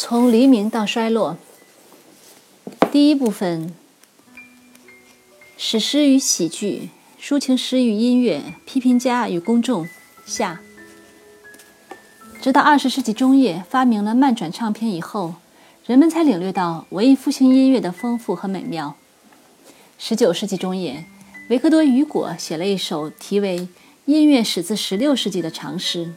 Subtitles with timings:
[0.00, 1.36] 从黎明到衰落。
[2.92, 3.74] 第一部分：
[5.56, 6.90] 史诗与喜剧，
[7.20, 9.88] 抒情诗与音乐，批评家与公众。
[10.24, 10.60] 下。
[12.40, 15.34] 直到二十世纪中叶发明了慢转唱片以后，
[15.84, 18.94] 人们才领略到文艺复兴音乐的丰富和美妙。
[19.98, 21.06] 十九世纪中叶，
[21.50, 23.58] 维克多·雨果写了一首题为
[24.04, 26.14] 《音乐始自十六世纪》的长诗。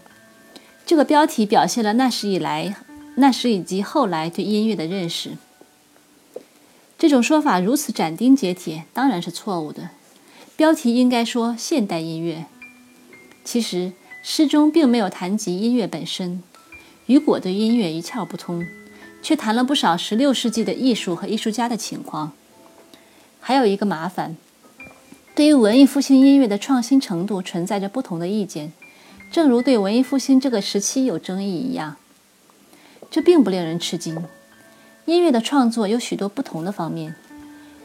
[0.86, 2.76] 这个标题表现了那时以来、
[3.16, 5.38] 那时以及后来对音乐的认识。
[6.98, 9.90] 这种说法如此斩钉截铁，当然是错误的。
[10.56, 12.46] 标题应该说“现代音乐”。
[13.44, 16.44] 其实诗中并没有谈及音乐本身。
[17.08, 18.66] 雨果对音乐一窍不通，
[19.24, 22.34] 却谈了不少十六世纪的艺术和艺术家的情况。
[23.40, 24.38] 还有一个麻烦，
[25.34, 28.72] 对于文艺复兴音乐的创新程度存在着不同的意见，
[29.32, 31.98] 正如对文艺复兴这个时期有争议一样。
[33.12, 34.26] 这并不令人吃惊。
[35.06, 37.14] 音乐的创作有许多不同的方面，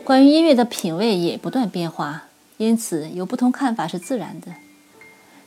[0.05, 4.55] 关于音乐的品味也不断变化，因此有不同看法是自然的。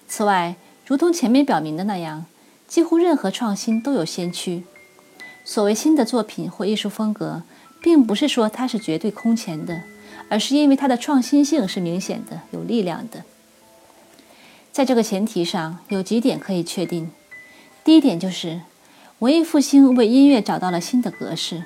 [0.07, 0.55] 此外，
[0.85, 2.25] 如同前面表明的那样，
[2.67, 4.65] 几乎任何创新都有先驱。
[5.43, 7.41] 所谓新的作品或艺术风格，
[7.81, 9.81] 并不是说它是绝对空前的。
[10.31, 13.23] 而是因为它的创新性是明显的、有力量的。
[14.71, 17.09] 在这个前提上，有几点可以确定：
[17.83, 18.61] 第一点就是，
[19.19, 21.63] 文艺复兴为音乐找到了新的格式。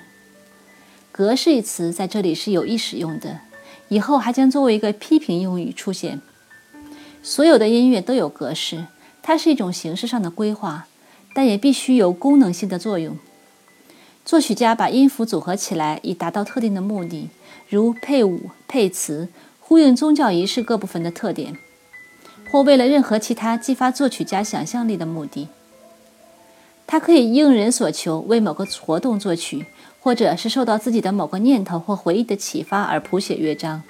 [1.12, 3.42] 格式一词在这里是有意使用的，
[3.90, 6.20] 以后还将作为一个批评用语出现。
[7.22, 8.88] 所有的音乐都有格式，
[9.22, 10.88] 它是一种形式上的规划，
[11.36, 13.20] 但也必须有功能性的作用。
[14.26, 17.30] 作曲家把音符组合起来，以达到特定的目的。
[17.70, 19.30] 如配舞、配词，
[19.60, 21.56] 呼应宗教仪式各部分的特点，
[22.50, 25.50] 或为了任何其他激发作曲家想象力的目的。
[26.86, 29.66] 它可以应人所求，为某个活动作曲，
[30.00, 33.84] 或者是受到自己的某个念头或回忆的启发而谱写乐章。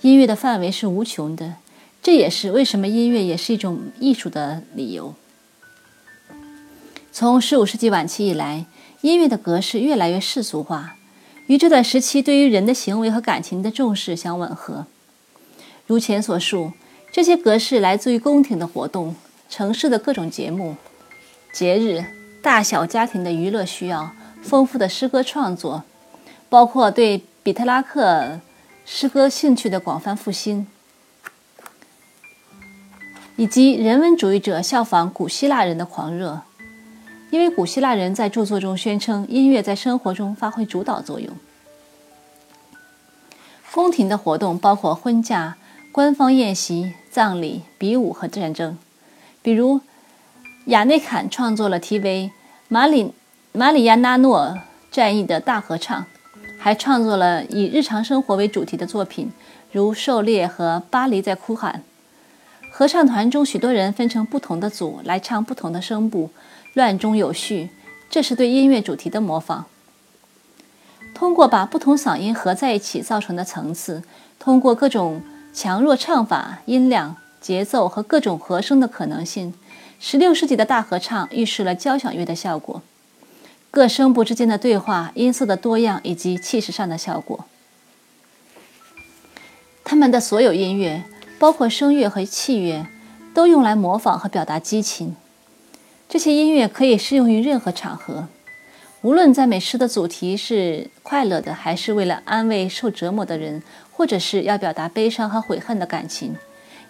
[0.00, 1.56] 音乐的范围是无穷的，
[2.02, 5.14] 这也是为什么音乐也是一种艺术的理由。
[7.10, 8.66] 从15世纪晚期以来，
[9.00, 10.94] 音乐的格式越来越世俗化。
[11.48, 14.86] 与这段时期对于人的行为和感情的重视相吻合。
[15.86, 16.72] 如前所述，
[17.10, 19.16] 这些格式来自于宫廷的活动、
[19.48, 20.76] 城市的各种节目、
[21.52, 22.04] 节日、
[22.42, 25.82] 大小家庭的娱乐需要、丰富的诗歌创作，
[26.48, 28.40] 包括对比特拉克
[28.84, 30.66] 诗歌兴趣的广泛复兴，
[33.36, 36.42] 以及人文主义者效仿古希腊人的狂热。
[37.30, 41.30] 因为古希腊人在著作中宣称，音乐在生活中发挥主导作用。
[43.70, 45.56] 宫廷的活动包括婚嫁、
[45.92, 48.76] 官方宴席、葬礼、比武和战争。
[49.40, 49.80] 比如，
[50.68, 52.30] 亚内坎创作了题为
[52.68, 53.14] 《马里
[53.52, 54.58] 马里亚纳诺
[54.90, 56.04] 战役》的大合唱，
[56.58, 59.32] 还创作了以日常生活为主题的作品，
[59.72, 61.82] 如《狩猎》和《巴黎在哭喊》。
[62.70, 66.28] 合唱团中许多人分成不同的组来唱不同的声部。
[66.74, 67.70] 乱中有序，
[68.10, 69.64] 这是对音乐主题的模仿。
[71.14, 74.02] 通过把不同嗓音合在一起造成的层次，
[74.38, 75.22] 通过各种
[75.54, 79.54] 强弱唱法、音量、节奏和各种和声的可能性，
[80.00, 82.82] 十六世纪的大合唱预示了交响乐的效果：
[83.70, 87.46] 各声部之间的对话、音色的多样以及气势上的效果。
[89.84, 91.02] 他们的所有音乐，
[91.38, 92.86] 包括声乐和器乐，
[93.34, 95.16] 都用来模仿和表达激情。
[96.08, 98.28] 这些音乐可以适用于任何场合，
[99.02, 106.36] 无论赞美诗的主题是快乐的，还是为了安慰受折磨的人，或者是要表达悲伤和悔恨的感情，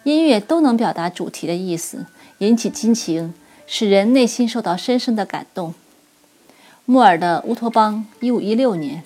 [0.05, 2.07] 音乐都能表达主题的意思，
[2.39, 3.35] 引起激情，
[3.67, 5.75] 使人内心受到深深的感动。
[6.85, 9.03] 莫尔的乌托邦，一五一六年。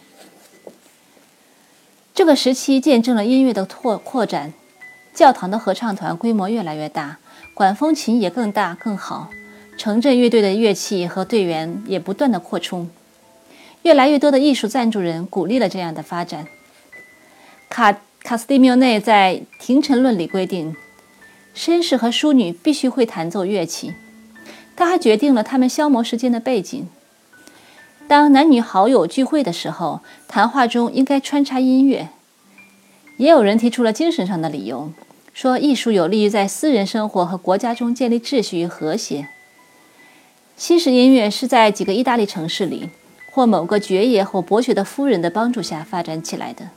[2.15, 4.53] 这个时期见证了音乐的拓扩展，
[5.15, 7.19] 教堂的合唱团规模越来越大，
[7.55, 9.31] 管风琴也更大更好。
[9.79, 12.91] 城镇乐队的乐器和队员也不断的扩充，
[13.83, 16.47] 越来越多的艺术赞助人鼓励了这样的发展。
[17.71, 20.77] 卡卡斯蒂缪内在《廷臣论》里规定，
[21.55, 23.95] 绅士和淑女必须会弹奏乐器。
[24.75, 26.89] 他还决定了他们消磨时间的背景。
[28.09, 32.09] 当男女好友聚会的时候，谈话中应该穿插音乐。
[33.19, 34.91] 也有人提出了精神上的理由，
[35.33, 39.29] 说艺术有利于在私人生活和国家中建立秩序与和谐。
[40.57, 42.89] 新式音乐是在几个意大利城市里，
[43.31, 46.71] 或某个爵爷或伯爵的夫人的帮助下发展起来的。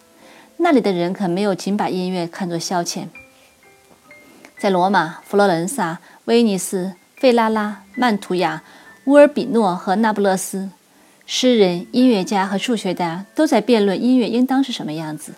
[0.57, 3.07] 那里的人可没有仅把音乐看作消遣。
[4.57, 8.63] 在罗马、佛罗伦萨、威尼斯、费拉拉、曼图亚、
[9.05, 10.69] 乌尔比诺和那不勒斯，
[11.25, 15.33] 诗人、音乐家和数学家都在辩论音乐应当是什么样子。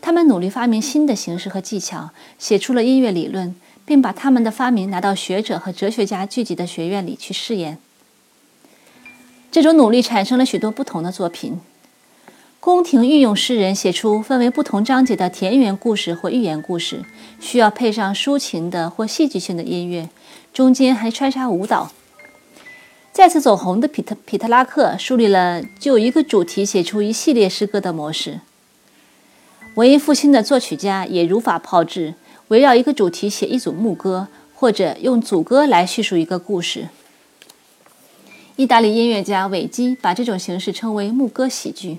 [0.00, 3.54] 他们努力发明新的形式和技巧，写出了音乐理论，
[3.84, 7.78] 并把他们的发明拿到学者和哲学家聚集的学院里去试验。
[9.50, 11.60] 这种努力产生了许多不同的作品。
[12.62, 17.04] 宫廷御用诗人写出分为不同章节的田园故事或寓言故事，
[17.40, 20.08] 需要配上抒情的或戏剧性的音乐，
[20.54, 21.90] 中间还穿插舞蹈。
[23.10, 28.38] 再次走红的皮特皮特拉克树立了就一个主题写出一系列诗歌的模式。
[29.74, 32.14] 文艺复兴的作曲家也如法炮制，
[32.46, 36.90] 围绕一个主题写一组牧歌，或者用组歌来叙述一个故事。
[38.54, 41.98] 意大利音乐家韦基把这种形式称为牧歌喜剧。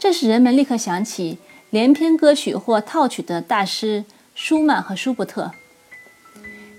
[0.00, 1.36] 这使人们立刻想起
[1.68, 5.52] 连篇歌曲或套曲的大师舒曼和舒伯特。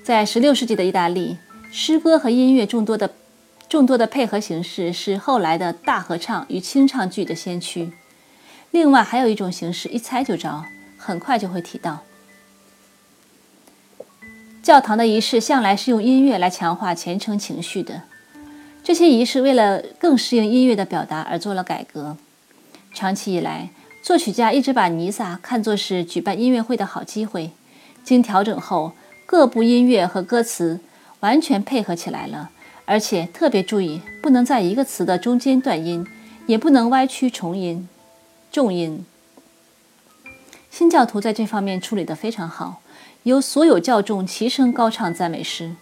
[0.03, 1.37] 在16世纪的意大利，
[1.71, 3.13] 诗歌和音乐众多的
[3.69, 7.91] 众多的配合形式是后来的大合唱与清唱剧的先驱。
[8.71, 10.65] 另外，还有一种形式，一猜就着，
[10.97, 11.99] 很快就会提到。
[14.63, 18.01] 教堂的仪式向来是用音乐来强化虔诚情绪的。
[18.83, 22.17] 这些仪式为了更适应音乐的表达而做了改革。
[22.93, 23.69] 长期以来，
[24.01, 27.51] 作曲家一直把尼撒看作是举办音乐会的好机会。
[28.03, 28.93] 经调整后，
[29.25, 30.81] 各部音乐和歌词
[31.21, 32.49] 完全配合起来了，
[32.85, 36.05] 而且特别注意不能在一个词的中间断音，
[36.47, 37.87] 也不能歪曲重音、
[38.51, 39.05] 重音。
[40.69, 42.81] 新教徒在这方面处理得非常好，
[43.23, 45.75] 由所有教众齐声高唱赞美诗。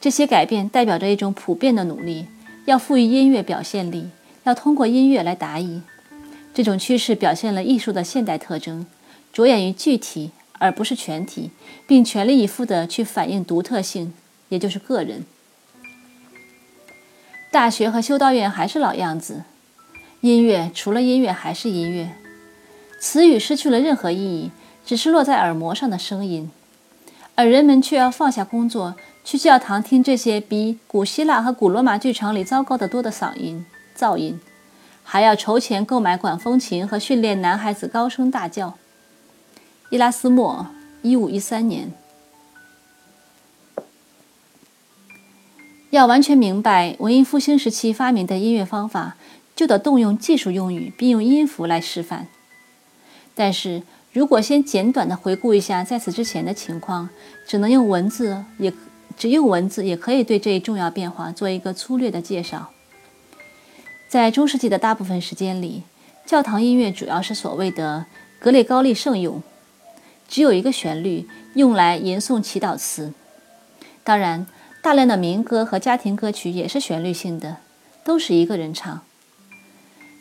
[0.00, 2.26] 这些改变代表着一种普遍的努力，
[2.64, 4.10] 要赋予音乐表现力，
[4.44, 5.82] 要通过音乐来答疑。
[6.56, 8.86] 这种趋势表现了艺术的现代特征，
[9.30, 11.50] 着眼于具体而不是全体，
[11.86, 14.14] 并全力以赴地去反映独特性，
[14.48, 15.26] 也就是个人。
[17.50, 19.42] 大学和修道院还是老样子，
[20.22, 22.12] 音乐除了音乐还是音乐，
[22.98, 24.50] 词语失去了任何意义，
[24.86, 26.50] 只是落在耳膜上的声音，
[27.34, 34.40] 而人们却要放下工作，去教堂听这些比古希腊和古罗马剧场里糟糕得多的嗓音、噪音。
[35.08, 38.76] 还要筹钱购买管风琴和训练男孩子高声大叫。
[39.88, 40.66] 伊拉斯莫，
[41.00, 41.92] 一五一三年。
[45.90, 49.16] 要完全明白文艺复兴时期发明的音乐方法，
[49.54, 52.26] 就得动用技术用语，并用音符来示范。
[53.36, 57.08] 但是如果先简短的回顾一下在此之前的情况，
[57.46, 58.72] 只能用文字，也
[59.16, 62.70] 只用文字也可以对这一重要变化做一个粗略的介绍。
[64.16, 65.82] 在中世纪的大部分时间里，
[66.24, 68.06] 教堂音乐主要是所谓的
[68.38, 69.42] 格列高利圣咏，
[70.26, 73.12] 只有一个旋律，用来吟诵祈祷词。
[74.02, 74.46] 当然，
[74.82, 77.58] 大量的民歌和家庭歌曲也是旋律性的，
[78.04, 79.02] 都是一个人唱。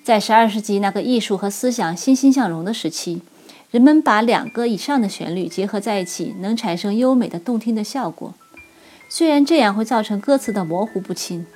[0.04, 3.22] 在十二世纪那个艺术和思想欣欣向荣的时期，
[3.72, 8.34] 人们把两个以上的旋律结合在一起，能产生优美的动听的效果。
[9.08, 11.48] 虽然这样会造成歌词的模糊不清。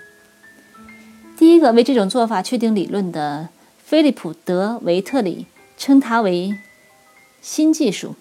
[1.40, 3.48] 第一个为这种做法确定理论的
[3.78, 5.46] 菲利普·德·维特里
[5.78, 6.58] 称它为
[7.42, 8.16] 新技术。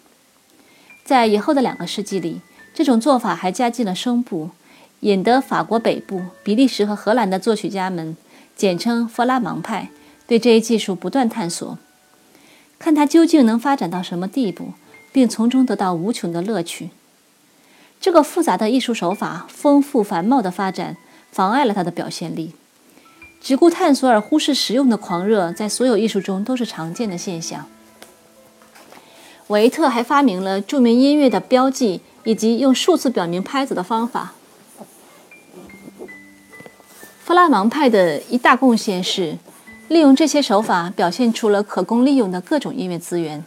[1.04, 2.40] 在以后的两个世纪里，
[2.72, 4.50] 这种做法还加进了声部，
[5.00, 8.16] 引得法国北部、比利时和荷兰的作曲家们
[8.54, 9.90] （简称弗拉芒派）
[10.28, 11.76] 对这一技术不断探索，
[12.78, 14.74] 看它究竟能发展到什么地步，
[15.10, 16.90] 并从中得到无穷的乐趣。
[18.00, 20.96] 这个复杂的艺术手法丰富繁茂的发展，
[21.32, 22.52] 妨碍了它的表现力。
[23.40, 27.66] 只顾探索而忽视实用的狂热，在所有艺术中都是常见的现象。
[29.46, 34.34] 维特还发明了著名音乐的标记以及用数字表明拍子的方法。
[37.24, 39.38] 弗拉芒派的一大贡献是
[39.88, 43.42] 利用这些手法，表现出了可供利用的各种音乐资源，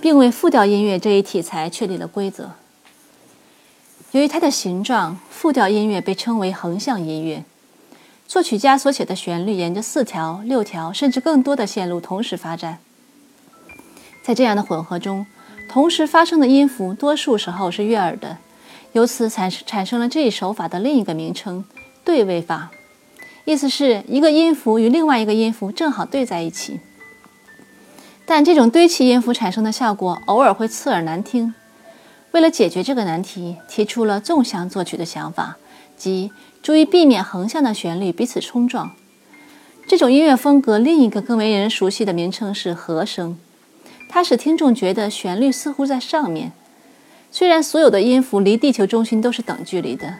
[0.00, 2.50] 并为复调音乐这一题材确立了规则。
[4.10, 7.44] 由于它的形状，复调音乐被称为横向音乐。
[8.34, 12.78] 作曲家所写的旋律沿着四条、六条甚至更多的线路同时发展，
[14.24, 15.24] 在这样的混合中，
[15.70, 18.38] 同时发生的音符多数时候是悦耳的，
[18.90, 21.64] 由此产产生了这一手法的另一个名称——
[22.04, 22.72] 对位法，
[23.44, 26.80] 意思是一个音符与另外一个音符正好对在一起。
[28.26, 31.54] 但这种堆砌音符产生的效果偶尔会刺耳难听。
[32.32, 35.56] 为了解决这个难题，提出了纵向作曲的想法，
[35.96, 36.32] 即。
[36.64, 38.92] 注意避免横向的旋律彼此冲撞。
[39.86, 43.36] 这种音乐风格另一个更为人熟悉的名称是和声，
[44.08, 46.52] 它使听众觉得旋律似乎在上面。
[47.30, 50.14] 虽然所有的音符离地球中心都是等距离的，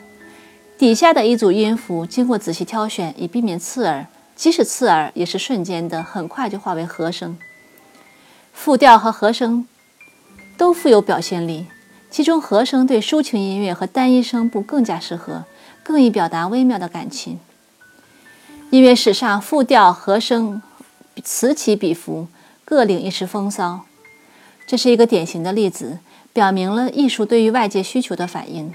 [0.77, 7.39] 底下的一组音符经过仔细挑选以避免刺耳，即使刺耳，也是瞬间的，很快就化为和声。
[8.53, 9.67] 复调和和声
[10.59, 11.69] 都富有表现力，
[12.11, 15.45] 其中和声对抒情音乐和单一声部更加适合，
[15.85, 17.39] 更易表达微妙的感情。
[18.71, 20.61] 音乐史上，复调、和声
[21.23, 22.27] 此起彼伏，
[22.65, 23.83] 各领一时风骚。
[24.67, 25.99] 这是一个典型的例子，
[26.33, 28.73] 表明了艺术对于外界需求的反应，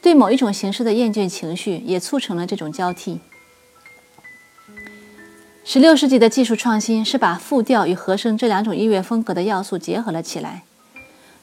[0.00, 3.20] 对某一种形式的厌倦情绪也促成了这种交替。
[5.62, 10.64] 十六世纪的技术创新是把复调与和声这两种音乐风格的要素结合了起来，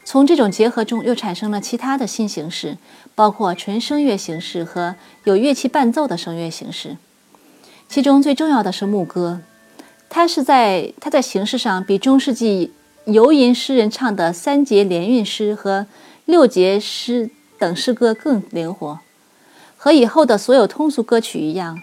[0.08, 2.78] 从这种结合中又产生了其他的新形式，
[3.14, 4.96] 包括纯声乐形式和
[5.26, 6.96] 有乐器伴奏的声乐形式。
[7.90, 9.42] 其中最重要的是牧歌，
[10.08, 12.72] 它是在它在形式上比中世纪
[13.04, 15.88] 游吟诗人唱的三节连韵诗和
[16.24, 19.00] 六节诗等诗歌更灵活，
[19.76, 21.78] 和以后的所有通俗歌曲一样。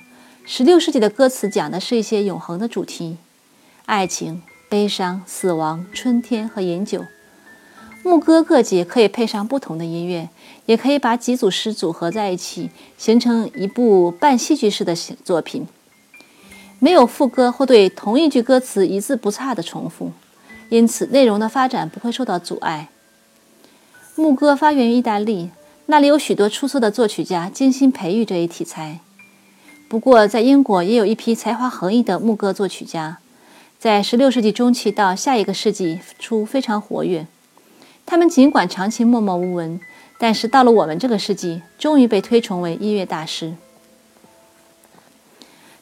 [0.46, 3.18] 十六世纪的歌词讲的是一些永恒的主题：
[3.84, 4.40] 爱情、
[4.70, 7.04] 悲伤、死亡、春天和饮酒。
[8.04, 10.28] 牧歌各节可以配上不同的音乐，
[10.66, 12.68] 也可以把几组诗组合在一起，
[12.98, 14.94] 形成一部半戏剧式的
[15.24, 15.66] 作品。
[16.78, 20.12] 没有副歌或对同一句歌词一字不差的重复，
[20.68, 22.90] 因此内容的发展不会受到阻碍。
[24.16, 25.48] 牧歌发源于意大利，
[25.86, 29.00] 那里有许多出色的作曲家精心培育这一题材。
[29.88, 33.16] 不过，在英国也有一批才华横溢的牧歌作曲家，
[33.78, 37.26] 在16世纪中期到下一个世纪初非常活跃。
[38.06, 39.80] 他们尽管长期默默无闻，
[40.18, 43.54] 但是到了我们这个世纪，终于被推崇为音乐大师。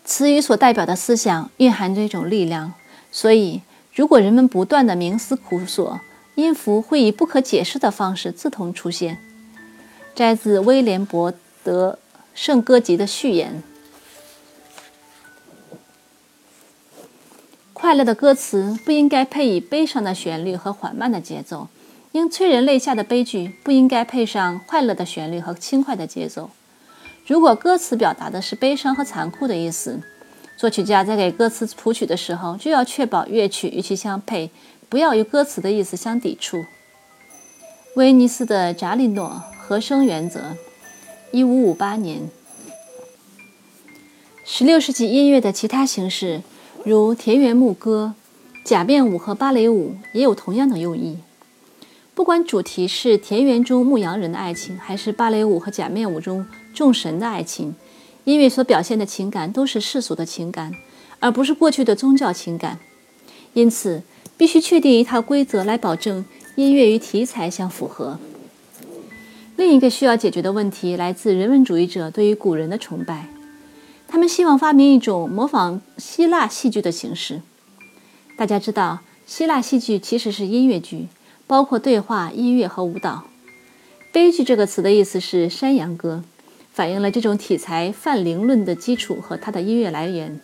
[0.05, 2.75] 词语所代表的思想蕴含着一种力量，
[3.11, 3.63] 所以
[3.95, 6.01] 如果人们不断地冥思苦索，
[6.35, 9.19] 音符会以不可解释的方式自同出现。
[10.15, 11.99] 摘自威廉·伯德
[12.35, 13.63] 《圣歌集》的序言。
[17.73, 21.69] 快乐的歌词不应该配以悲伤的旋律和缓慢的节奏，
[22.13, 26.51] 应催人泪下的悲剧不应该配上快乐的旋律和轻快的节奏。
[27.27, 30.01] 如果歌词表达的是悲伤和残酷的意思，
[30.59, 34.51] 作曲家在给歌词谱曲的时候就要确保乐曲与其相配，
[34.91, 36.63] 不要与歌词的意思相抵触。
[37.97, 40.57] 威尼斯的扎利诺和声原则，
[41.31, 42.29] 一五五八年。
[44.45, 46.43] 十六世纪音乐的其他形式。
[46.85, 48.15] 如田园牧歌、
[48.65, 51.19] 假面舞和芭蕾舞也有同样的用意。
[52.15, 57.75] 不管主题是田园中牧羊人的爱情，还是芭蕾舞和假面舞中众神的爱情，
[58.25, 60.73] 音乐所表现的情感都是世俗的情感，
[61.21, 62.79] 而不是过去的宗教情感。
[63.55, 64.03] 因此，
[64.37, 66.25] 必须确定一套规则来保证
[66.57, 68.19] 音乐与题材相符合。
[69.57, 73.29] 另一个需要解决的问题来自人文主义者对于古人的崇拜。
[74.07, 77.41] 他们希望发明一种模仿希腊戏剧的形式。
[78.37, 81.07] 大家知道，希腊戏剧其实是音乐剧，
[81.53, 83.25] 包括对话、音乐和舞蹈。
[84.11, 86.25] 悲剧这个词的意思是山羊歌，
[86.73, 90.41] 反映了这种题材泛灵论的基础和它的音乐来源。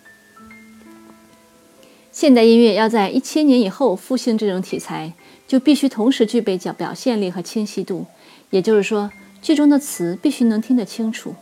[2.13, 5.15] 现代音乐要在一千年以后复兴这种题材，
[5.47, 8.05] 就必须同时具备表表现力和清晰度，
[8.51, 9.11] 也就是说，
[9.41, 11.35] 剧中的词必须能听得清楚。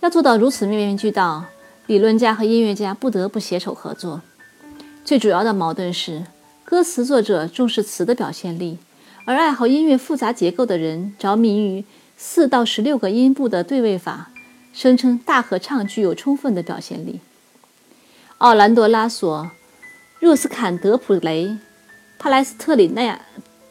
[0.00, 1.44] 要做到如此面面俱到，
[1.86, 4.22] 理论家和音乐家不得不携手合作。
[5.04, 6.24] 最主要的矛盾是，
[6.70, 8.78] 歌词作者重视词的表现力，
[9.24, 11.84] 而爱好音乐复杂结构的人着迷于
[12.16, 14.30] 四到十六个音部的对位法，
[14.72, 17.18] 声称大合唱具有充分的表现力。
[18.38, 19.50] 奥兰多·拉索、
[20.20, 21.56] 若斯坎德普雷、
[22.20, 23.20] 帕莱斯特里纳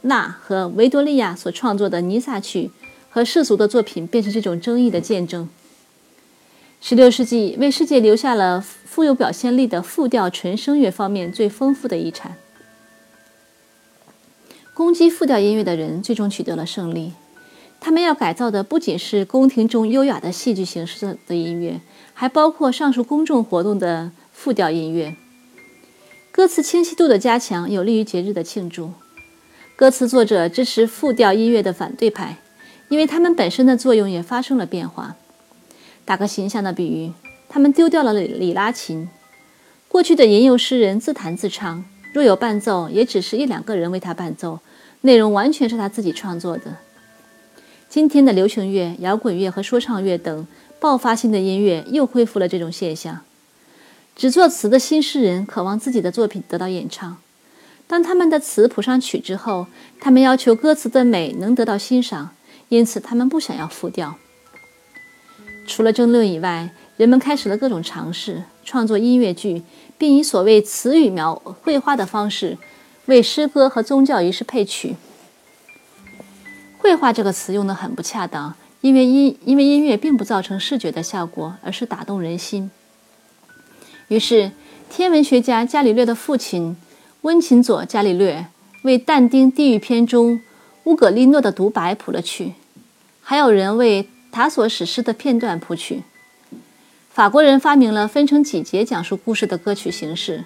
[0.01, 2.69] 纳和维多利亚所创作的尼萨曲
[3.09, 5.47] 和世俗的作品，便是这种争议的见证。
[6.81, 12.35] 十六世纪为世界留下了富有表现力的复调纯声乐方面最丰富的遗产。
[14.79, 17.11] 攻击复调音乐的人最终取得了胜利。
[17.81, 21.81] 他们要改造的不仅是宫廷中优雅的戏剧形式的音乐，
[22.13, 25.17] 还包括上述公众活动的复调音乐。
[26.31, 28.93] 歌词清晰度的加强有利于节日的庆祝。
[29.75, 32.37] 歌词作者支持复调音乐的反对派，
[32.87, 35.17] 因为他们本身的作用也发生了变化。
[36.05, 37.11] 打个形象的比喻，
[37.49, 39.09] 他们丢掉了里里拉琴。
[39.89, 44.59] 过去的吟游诗人自弹自唱，若有伴奏，也只是一两个人为他伴奏，
[45.01, 46.77] 内容完全是他自己创作的。
[47.87, 50.47] 今天的流行乐、摇滚乐和说唱乐等
[50.79, 53.21] 爆发性的音乐又恢复了这种现象。
[54.15, 57.17] 只作词的新诗人渴望自己的作品得到演唱。
[57.87, 59.67] 当他们的词谱上曲之后，
[59.99, 62.35] 他们要求歌词的美能得到欣赏，
[62.67, 64.15] 因此他们不想要复调。
[65.65, 69.63] 除了争论以外，人们开始了各种尝试，创作音乐剧，
[69.99, 72.57] 并以所谓词语描绘画的方式
[73.05, 74.95] 为诗歌和宗教仪式配曲。
[76.79, 82.71] 绘画这个词用得很不恰当，因为音因为音乐并不造成视觉的效果，而是打动人心。
[84.07, 84.51] 于是，
[84.89, 86.77] 天文学家伽利略的父亲
[87.21, 88.47] 温琴佐·伽利略
[88.83, 90.39] 为但丁《地狱篇》中
[90.85, 92.53] 乌格利诺的独白谱了曲，
[93.21, 96.03] 还有人为塔索史诗的片段谱曲。
[97.19, 100.45] 法国人发明了分成几节讲述故事的歌曲形式，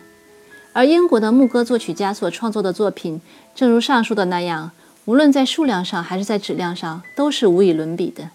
[0.71, 3.21] 而英国的牧歌作曲家所创作的作品，
[3.53, 4.71] 正如上述的那样，
[5.05, 8.31] 无论在数量上还是在质量上，都是无与伦比的。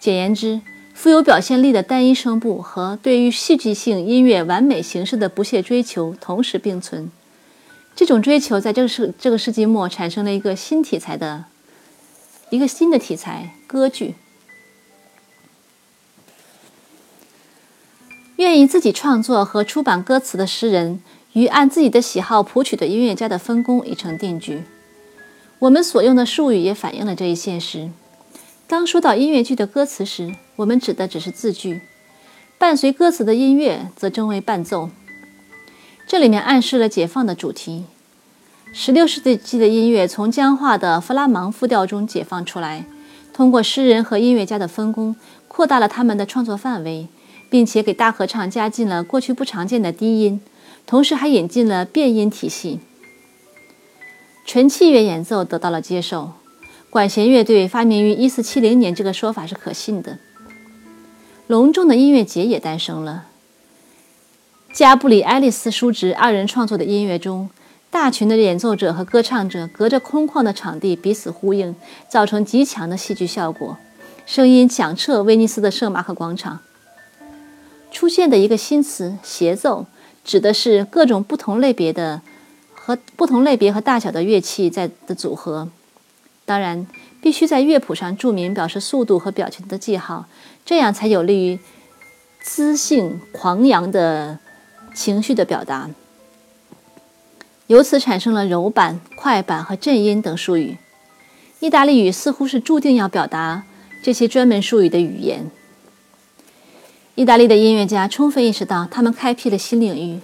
[0.00, 0.60] 简言之，
[0.92, 7.08] 富有表现力的单一声部和对于戏剧性音乐完美形式的不懈追求同时并存。
[7.94, 11.44] 这种追求在这个世这个世纪末产生了一个新题材的
[12.50, 14.16] 一个新的题材——歌剧。
[18.38, 21.00] 愿意自己创作和出版歌词的诗人
[21.32, 24.62] 与按自己的喜好谱曲的音乐家的分工已成定局。
[25.58, 27.90] 我们所用的术语也反映了这一现实。
[28.68, 31.80] 当说到音乐剧的歌词时，我们指的只是字句；
[32.58, 34.88] 伴随歌词的音乐则称为伴奏。
[36.06, 37.86] 这里面暗示了解放的主题。
[38.72, 42.84] 十六世纪的音乐从僵化的弗拉芒复调中解放出来，
[43.32, 45.16] 通过诗人和音乐家的分工，
[45.48, 47.08] 扩大了他们的创作范围。
[47.50, 50.40] 并且给大合唱加进了过去不常见的低音，
[50.86, 52.80] 同时还引进了变音体系。
[54.44, 56.32] 纯器乐演奏得到了接受，
[56.88, 60.18] 管弦乐队发明于1470年这个说法是可信的。
[61.46, 63.26] 隆重的音乐节也诞生了。
[64.72, 67.48] 加布里埃利斯叔侄二人创作的音乐中，
[67.90, 71.74] 大群的演奏者和歌唱者隔着空旷的场地彼此呼应，
[72.08, 73.78] 造成极强的戏剧效果，
[74.26, 76.60] 声音响彻威尼斯的圣马可广场。
[77.98, 79.84] 出现的一个新词“协奏”，
[80.24, 82.22] 指的是各种不同类别的
[82.72, 85.68] 和不同类别和大小的乐器在的组合。
[86.44, 86.86] 当然，
[87.20, 90.26] 必须在乐谱上注明表示速度和表情的记号，
[90.64, 91.58] 这样才有利于
[92.40, 94.38] 资性狂扬的
[94.94, 95.90] 情绪的表达。
[97.66, 100.76] 由此产生了柔板、快板和震音等术语。
[101.58, 103.64] 意大利语似乎是注定要表达
[104.04, 105.50] 这些专门术语的语言。
[107.18, 110.20] 意大利的音乐家充分意识到，他们开辟了新领域。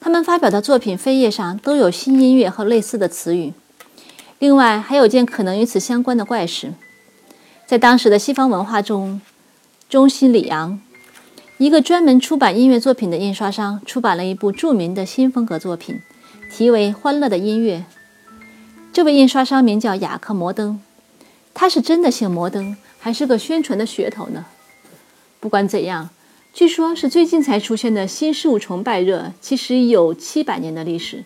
[0.00, 3.52] 他们发表的作品扉页上都有新音乐和类似的词语。
[4.40, 6.74] 另外，还有件可能与此相关的怪事：
[7.64, 9.20] 在当时的西方文化中，
[9.88, 10.80] 中心里昂，
[11.58, 16.00] 一个专门出版音乐作品的印刷商，出版了一部著名的新风格作品，
[16.50, 17.78] 题为《欢乐的音乐》。
[18.92, 20.80] 这位印刷商名叫雅克·摩登，
[21.54, 24.46] 他是真的姓摩登，还是个宣传的噱头呢？
[25.38, 26.10] 不管怎样。
[26.56, 31.22] 据说，是最近才出现的新事物崇拜热，其实有七百年的历史，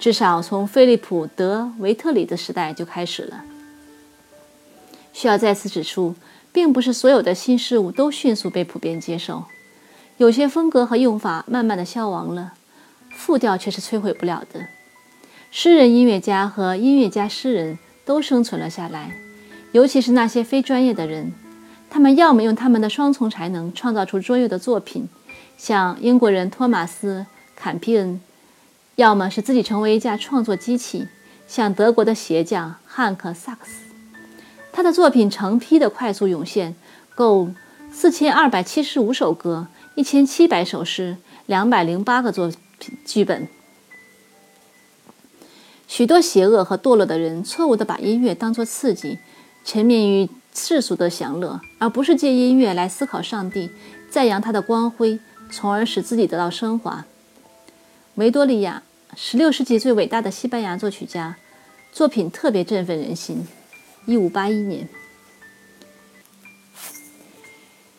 [0.00, 3.44] 至少从菲利普·德维特里的时代就开始了。
[5.12, 6.16] 需要再次指出，
[6.52, 9.44] 并不是所有的新事物都迅速被普遍接受，
[10.16, 12.54] 有些风格和用法慢慢的消亡了，
[13.12, 14.66] 复调却是摧毁不了的。
[15.52, 19.12] 诗人、音乐家和音乐家、诗人都生存了下来，
[19.70, 21.32] 尤其是那些非专业的人。
[21.92, 25.06] 他们要么用他们的双重才能创造出卓越的作品，
[25.58, 28.18] 像英国人托马斯·坎皮恩；
[28.96, 31.06] 要么是自己成为一架创作机器，
[31.46, 33.82] 像德国的鞋匠汉克·萨克斯。
[34.72, 36.74] 他的作品成批的快速涌现，
[37.14, 37.54] 共
[37.92, 43.46] 四千二百七十五首歌，一千七百首诗，两百零八个作品剧本。
[45.86, 49.18] 许多邪恶和堕落的人错误地把音乐当作刺激，
[49.62, 50.30] 沉迷于。
[50.54, 53.70] 世俗的享乐，而不是借音乐来思考上帝，
[54.10, 55.18] 赞扬他的光辉，
[55.50, 57.04] 从而使自己得到升华。
[58.16, 58.82] 维多利亚
[59.16, 61.36] ，16世纪最伟大的西班牙作曲家，
[61.92, 63.46] 作品特别振奋人心。
[64.06, 64.88] 1581年。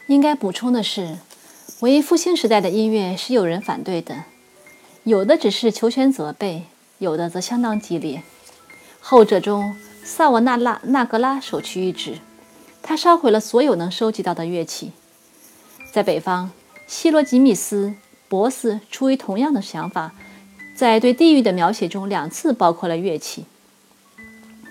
[0.08, 1.18] 应该补充的是，
[1.80, 4.26] 文艺复兴时代的音乐是有人反对的，
[5.04, 6.66] 有的只是求全责备，
[7.00, 8.22] 有的则相当激烈。
[9.00, 12.20] 后者中，萨瓦纳拉纳格拉首屈一指。
[12.84, 14.92] 他烧毁了所有能收集到的乐器。
[15.92, 16.52] 在北方，
[16.86, 17.96] 希罗吉米斯、
[18.28, 20.14] 博斯出于同样的想法，
[20.76, 23.46] 在对地狱的描写中两次包括了乐器。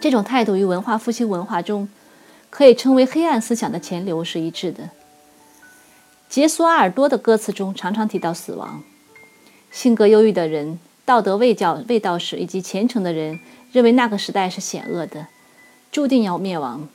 [0.01, 1.89] 这种态度与文化复兴文化中
[2.51, 4.91] 可以称为黑暗思想的前流是一致的。
[6.29, 8.83] 杰苏阿尔多的歌词中常常提到死亡。
[9.71, 15.29] 性格忧郁的人、道德未教未道士以及虔诚的人认为那个时代是险恶的，
[15.91, 16.89] 注定要灭亡。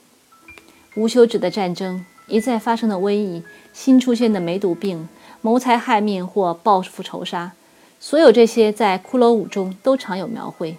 [0.98, 5.08] 无休止的战争，一再发生的瘟疫，新出现的梅毒病、
[5.42, 7.52] 谋财害命或报复仇杀，
[8.00, 10.76] 所有这些在骷髅舞中都常有描绘，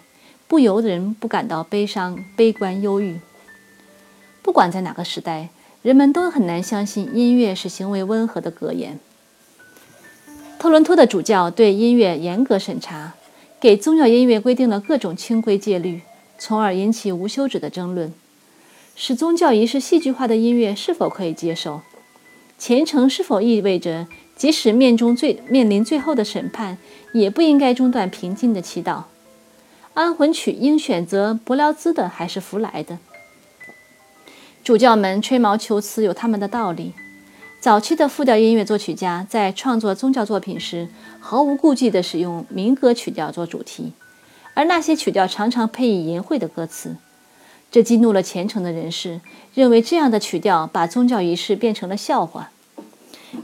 [0.48, 3.20] 不由人不感到悲伤、悲观、忧郁。
[4.42, 5.50] 不管在哪个时代，
[5.82, 8.98] 人们都很难相信音乐是行为温和的格言。
[10.58, 13.14] 特伦托的主教对音乐严格审查，
[13.60, 16.02] 给宗教音乐规定了各种清规戒律，
[16.36, 18.12] 从而引起无休止的争论。
[19.00, 21.82] 使宗教仪式戏剧化的音乐是否可以接受？
[22.58, 26.76] 虔诚是否意味着即使面中最面临最后的审判，
[27.12, 29.04] 也不应该中断平静的祈祷？
[29.94, 32.98] 安魂曲应选择柏辽兹的还是弗莱的？
[34.64, 36.92] 主教们吹毛求疵有他们的道理。
[37.60, 40.88] 早期的复调音乐作曲家在创作宗教作品时，
[41.20, 43.92] 毫无顾忌地使用民歌曲调做主题，
[44.54, 46.96] 而那些曲调常常配以淫秽的歌词，
[47.70, 49.20] 这激怒了虔诚的人士，
[49.54, 52.50] 认为这样的曲调把宗教仪式变成了笑话。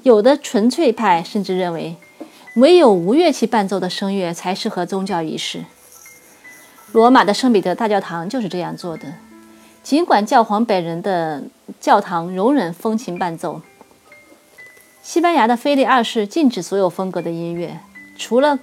[0.02, 1.96] 有的纯粹派甚至认为，
[2.56, 5.64] 唯有无乐器伴奏的声乐才适合宗教仪式。
[6.92, 9.12] 罗马的圣彼得大教堂就是这样做的，
[9.82, 11.42] 尽管教皇本人的
[11.78, 13.60] 教堂容忍风琴伴奏。
[15.02, 17.78] 西班牙的菲利二世禁止所有风格的音乐，
[18.16, 18.58] 除了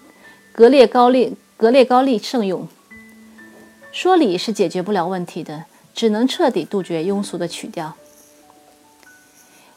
[0.53, 2.67] 格列高利格列高利圣咏。
[3.91, 7.95] 说理是解决不了问题的，只能彻底杜绝庸俗的曲调。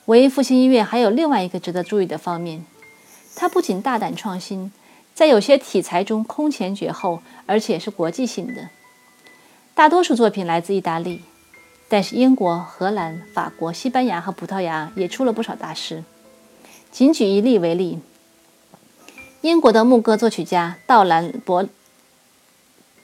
[0.06, 2.64] 文艺复兴音乐还有另外一个值得注意的方面，
[3.34, 4.70] 它不仅大胆创新，
[5.14, 8.68] 在有些题材中空前绝后，而且是国际性的。
[9.74, 11.22] 大多数作品来自意大利，
[11.88, 16.04] 但是英国、荷兰、法国、西班牙和葡萄牙也出了不少大师。
[16.92, 17.98] 仅举一例为例，
[19.40, 21.66] 英国的牧歌作曲家道兰·伯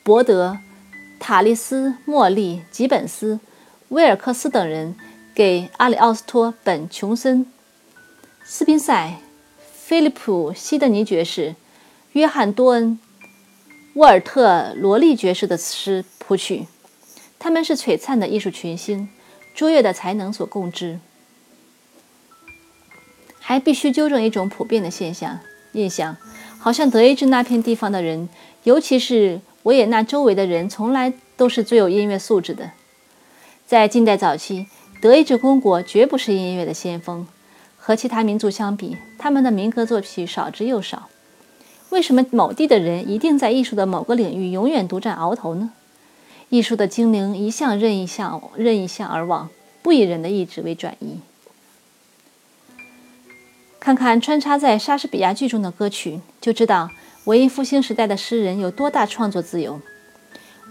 [0.05, 0.59] 伯德、
[1.20, 3.38] 塔利斯·莫利、吉本斯、
[3.90, 4.96] 威尔克斯等人
[5.35, 7.46] 给阿里奥斯托·本·琼森、
[8.42, 9.20] 斯宾塞、
[9.72, 11.54] 菲利普·西德尼爵士、
[12.12, 12.98] 约翰·多恩、
[13.94, 16.66] 沃尔特·罗利爵士的诗谱曲，
[17.38, 19.11] 他们是璀璨的艺术群星，
[19.54, 20.98] 卓越的才能所共之。
[23.38, 25.38] 还必须纠正一种普遍的现象
[25.72, 26.16] 印象，
[26.59, 28.28] 好像德意志那片地方的人，
[28.62, 32.70] 尤其是维也纳周围的人，从来都是最有音乐素质的。
[33.66, 34.66] 在近代早期，
[35.01, 37.27] 德意志公国绝不是音乐的先锋，
[37.77, 41.09] 和其他民族相比，他们的民歌作曲少之又少。
[41.90, 45.73] 为什么某地的人一定在艺术的某个领域永远独占鳌头呢？
[46.49, 49.51] 艺术的精灵一向任意向任意向而往，
[49.83, 51.20] 不以人的意志为转移。
[53.79, 56.90] 看看穿插在莎士比亚剧中的歌曲，就知道
[57.24, 59.80] 文艺复兴时代的诗人有多大创作自由。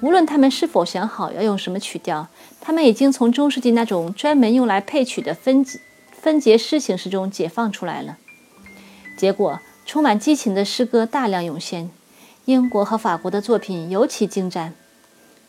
[0.02, 2.28] 无论他们是否想好要用什么曲调，
[2.60, 5.64] 他们已经从中世纪那种专门用来配曲的分
[6.12, 8.18] 分节诗形式中解放出来了。
[9.16, 11.92] 结果，充满激情的诗歌大量涌现。
[12.46, 14.74] 英国和法国的作品尤其精湛。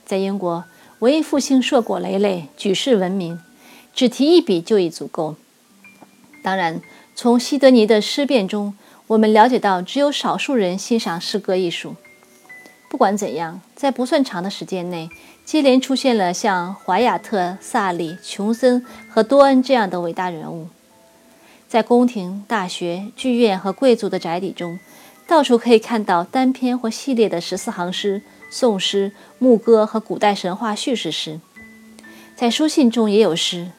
[0.04, 0.64] 在英国，
[0.98, 3.40] 文艺复兴硕果累累，举世闻名，
[3.94, 5.36] 只提一笔就已足够。
[6.42, 6.82] 当然。
[7.12, 8.74] 从西德尼的诗变中，
[9.10, 11.96] 我们了解到，只有少数人欣赏诗歌艺术。
[12.88, 15.10] 不管怎样，在不算长的时间内，
[15.44, 20.68] 接连出现了像怀亚特、萨利、琼森和多恩这样的伟大人物。
[21.66, 24.78] 在宫廷、大学、剧院和贵族的宅邸中，
[25.26, 31.40] 到处可以看到单篇或系列的十四行诗、颂诗、牧歌和古代神话叙事诗。
[32.36, 33.72] 在书信中也有诗。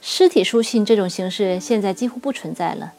[0.00, 2.92] 尸体书信这种形式现在几乎不存在了，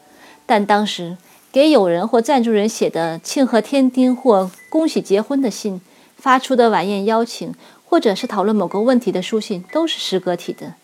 [0.44, 1.16] 但当时
[1.50, 5.80] 给友人或赞助人写的庆贺天丁或恭喜结婚的信，
[6.16, 7.54] 发出的晚宴邀请，
[7.86, 10.74] 或者是讨论某个问题的书信，都是诗歌体的。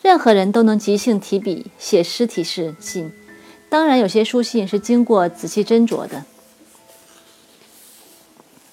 [0.00, 3.12] 任何人都能即兴提笔写诗体式信，
[3.68, 6.24] 当然有些书信是经过仔细斟酌的。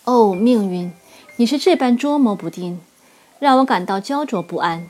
[0.06, 0.94] 哦，命运，
[1.38, 2.80] 你是这般捉摸不定，
[3.40, 4.88] 让我感到焦灼不安。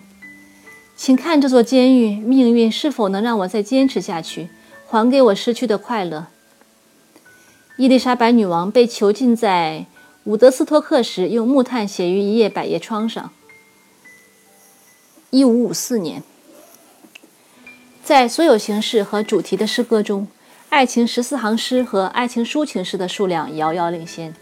[0.95, 4.49] 请看这座监狱，命运是否能让我再坚持下去，
[4.87, 6.27] 还给我失去的快乐？
[7.75, 9.87] 伊丽莎白女王被囚禁在
[10.25, 13.31] 伍德斯托克时，用木炭写于一页百叶窗上。
[15.31, 16.21] 一五五四年，
[18.03, 20.27] 在所有形式和主题的诗歌中，
[20.69, 24.35] 爱情十四行诗和爱情抒情诗的数量遥遥领先，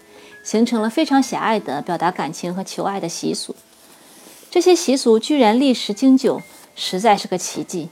[0.43, 3.55] 形成了非常狭隘的表达感情和求爱的习俗。
[4.49, 6.41] 这些习俗居然历史经久，
[6.75, 7.87] 实在是个奇迹。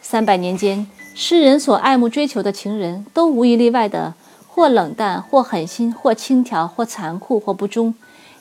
[0.00, 0.88] 三百年间，
[1.20, 4.14] 诗人所爱慕追求的情人都无一例外的
[4.46, 7.92] 或冷淡，或狠心，或轻佻，或残酷，或不忠，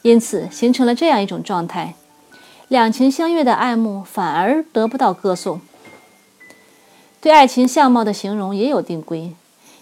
[0.04, 1.96] 因此形成了这样一种状态：
[2.68, 5.60] 两情相悦的爱慕反而得不到歌颂。
[7.20, 9.34] 对爱情相貌的形容也有定规，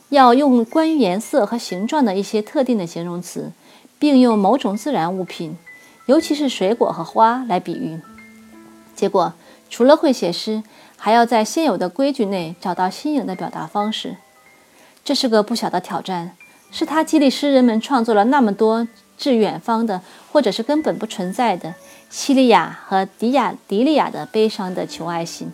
[0.07, 3.51] 要用关于颜色和形状的一些特定的形容词，
[3.99, 5.57] 并用某种自然物品，
[6.05, 7.99] 尤其是水果和花来比喻。
[8.95, 9.33] 结果，
[9.69, 10.63] 除了会写诗，
[11.05, 14.17] 还要在现有的规矩内找到新颖的表达方式，
[15.03, 16.35] 这是个不小的挑战。
[16.71, 21.75] 是他激励诗人们创作了那么多致远方的，或者是根本不存在的
[22.09, 25.53] 西利亚和迪亚迪利亚的悲伤的求爱信。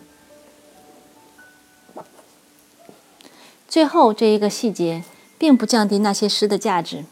[3.68, 5.04] 最后这一个细节，
[5.36, 7.04] 并不降低那些诗的价值。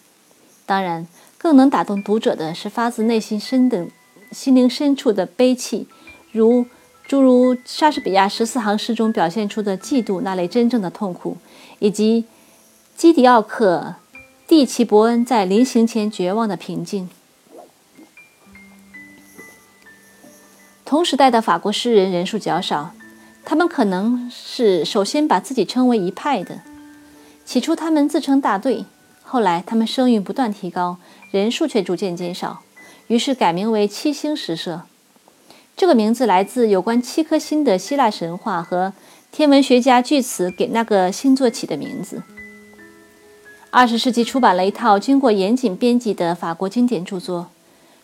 [0.65, 3.89] 当然，更能打动读者的是发自内心深的、
[4.33, 5.87] 心灵深处的悲戚，
[6.33, 6.65] 如
[7.11, 11.39] 诸如莎士比亚十四行诗中表现出的嫉妒那类真正的痛苦，
[11.81, 12.27] 以及
[12.97, 13.97] 基迪奥克。
[14.47, 17.11] 蒂奇伯恩在临行前绝望的平静。
[20.85, 22.93] 同时代的法国诗人人数较少，
[23.45, 26.61] 他们可能是首先把自己称为一派的。
[27.45, 28.85] 起初，他们自称大队，
[29.25, 30.99] 后来他们声誉不断提高，
[31.33, 32.63] 人数却逐渐减少，
[33.09, 34.83] 于是改名为七星诗社。
[35.81, 38.93] 这个名字来自有关七颗星的希腊神话和
[39.33, 42.23] 天文学家据此给那个星座起的名字。
[43.71, 47.49] 二十世纪出版了一套经过严谨编辑的法国经典著作，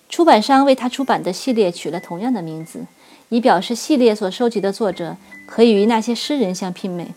[0.08, 2.86] 出版商为他出版的系列取了同样的名字，
[3.28, 7.12] 以表示系列所收集的作者可以与那些诗人相媲美。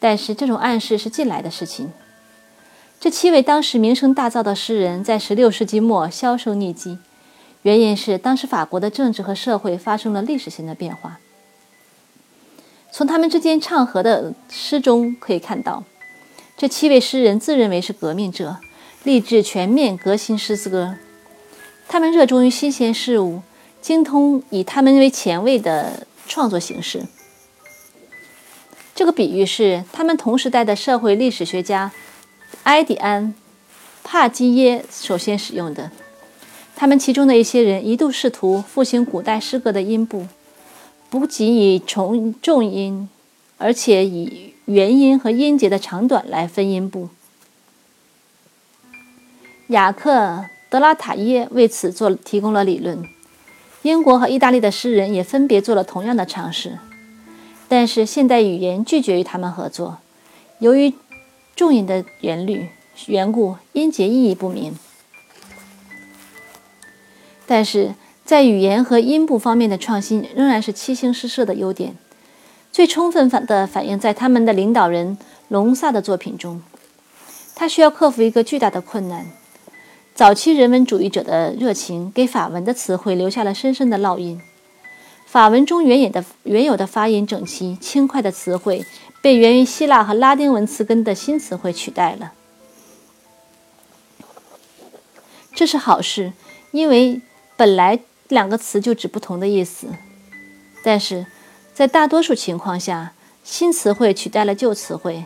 [0.00, 1.92] 但是这种暗示是近来的事情。
[2.98, 6.96] 这七位当时名声大噪的诗人在十六世纪末销声匿迹，
[7.62, 11.20] 原因是当时法国的政治和社会发生了历史性的变化。
[12.90, 15.84] 从他们之间唱和的诗中可以看到。
[16.56, 18.58] 这七位诗人自认为是革命者，
[19.04, 20.96] 立志全面革新诗歌。
[21.88, 23.42] 他们热衷于新鲜事物，
[23.80, 27.04] 精通以他们为前卫的创作形式。
[28.94, 31.90] 这个比喻是他们同时代的社会历史学家
[32.64, 33.34] 埃迪安·
[34.04, 35.90] 帕基耶首先使用的。
[36.76, 40.26] 他们其中的一些人一度试图复兴古代诗歌的音部，
[41.10, 43.08] 不仅以重重音，
[43.58, 44.52] 而且以。
[44.66, 47.08] 元音和音节的长短来分音部。
[49.66, 50.12] 雅克·
[50.70, 53.04] 德拉塔耶为此做提供了理论。
[53.82, 56.78] 英国和意大利的诗人也分别做了同样的尝试，
[57.68, 59.98] 但是现代语言拒绝与他们合作，
[60.60, 60.94] 由于
[61.56, 62.68] 重音的旋律
[63.06, 64.78] 缘故，音节意义不明。
[67.46, 71.96] 但是在语言和音部方面的创新仍然是七星诗社的优点。
[72.70, 76.62] 最充分反的反映在他们的领导人隆萨的作品中。
[77.54, 79.26] 他需要克服一个巨大的困难。
[80.14, 84.40] 早期人文主义者的热情给法文的词汇留下了深深的烙印。
[85.26, 88.84] 法文中原有的原有的发音整齐轻快的词汇，
[89.22, 92.32] 被源于希腊和拉丁文词根的新词汇取代了。
[95.54, 96.32] 这是好事，
[96.70, 97.20] 因为
[97.56, 99.88] 本来两个词就指不同的意思。
[100.84, 101.26] 但是。
[101.74, 105.24] 在大多数情况下，新词汇取代了旧词汇。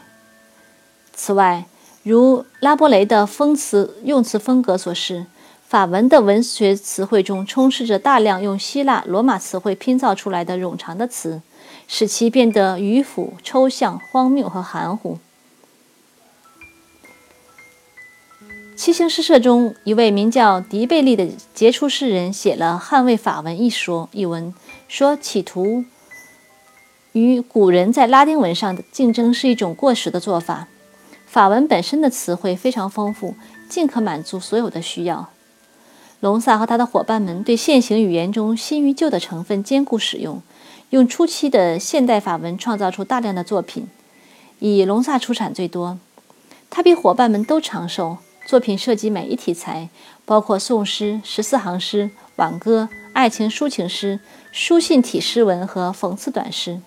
[1.12, 1.64] 此外，
[2.04, 5.26] 如拉伯雷的风词用词风格所示，
[5.66, 11.42] 法文的文学词汇中充斥着大量用希腊、罗马词汇拼造出来的冗长的词，
[11.88, 15.18] 使其变得迂腐、抽象、荒谬和含糊。
[18.76, 24.54] 七星诗社中一位名叫迪贝利的杰出诗人写了《捍卫法文》一说一文，
[24.86, 25.86] 说企图。
[27.12, 30.68] 与古人在拉丁文上的竞争是一种过时的做法。
[31.24, 33.34] 法文本身的词汇非常丰富，
[33.66, 35.30] 尽可满足所有的需要。
[36.20, 40.42] 隆萨和他的伙伴们对现行语言中新与旧的成分兼顾使用，
[40.90, 43.88] 用初期的现代法文创造出大量的作品。
[44.58, 45.98] 以隆萨出产最多，
[46.68, 48.18] 他比伙伴们都长寿。
[48.46, 49.88] 作品涉及每一题材，
[50.24, 54.20] 包括宋诗、十四行诗、挽歌、爱情抒情诗、
[54.52, 56.80] 书信体诗文和讽刺短诗。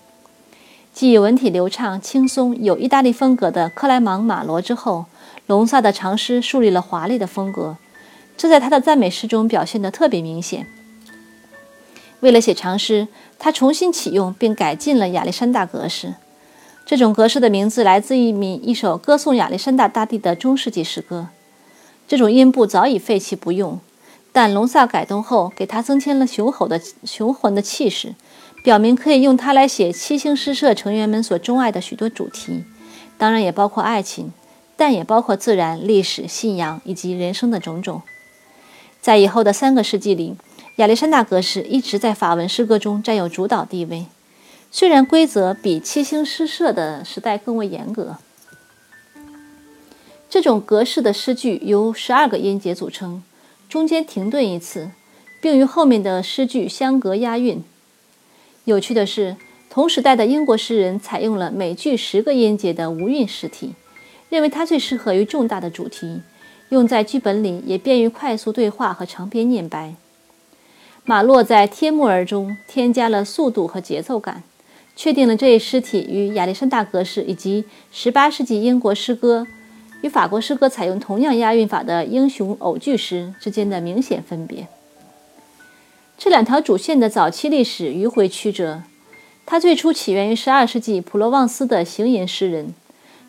[0.93, 5.08] 继文体流畅、轻松、有意大利风格的克莱芒·马罗之后，
[5.48, 7.76] 隆萨的长诗树立了华丽的风格，
[8.38, 10.65] 这在他的赞美诗中表现得特别明显。
[12.22, 16.13] 为了写长诗，他重新启用并改进了亚历山大格式。
[16.86, 21.28] 这种格式的名字来自一名一首歌颂亚历山大大帝的中世纪诗歌。
[22.10, 23.80] 这种音部早已废弃不用，
[24.32, 28.15] 但隆萨改动后，给它增添了雄厚的雄浑的气势。
[28.63, 32.63] 表明可以用它来写七星诗社成员们所钟爱的许多主题，
[33.19, 34.34] 当然也包括爱情，
[34.76, 38.02] 但也包括自然、历史、信仰以及人生的种种。
[39.00, 40.36] 在以后的三个世纪里，
[40.78, 44.08] 亚历山大格式一直在法文诗歌中占有主导地位。
[44.72, 48.17] 虽然规则比七星诗社的时代更为严格。
[50.30, 53.24] 这种格式的诗句由十二个音节组成，
[53.68, 54.92] 中间停顿一次，
[55.42, 57.63] 并与后面的诗句相隔押韵。
[58.65, 59.38] 有趣的是，
[59.72, 63.74] 同时代的英国诗人采用了每句十个音节的无韵诗体，
[64.30, 66.22] 认为它最适合于重大的主题，
[66.70, 69.96] 用在剧本里也便于快速对话和长篇念白。
[71.06, 74.44] 马洛在《天幕儿》中添加了速度和节奏感，
[74.96, 79.48] 确定了这一诗体与亚历山大格式以及18世纪英国诗歌。
[80.02, 84.68] 与法国诗歌采用同样押韵法的英雄偶句诗之间的明显分别。
[86.18, 88.84] 这两条主线的早期历史迂回曲折。
[89.46, 92.76] 它最初起源于12世纪普罗旺斯的行吟诗人，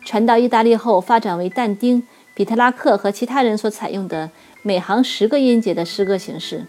[0.05, 4.29] 传到意大利后发展为但丁、比特拉克和其他人所采用的
[4.61, 6.67] 每行十个音节的诗歌形式。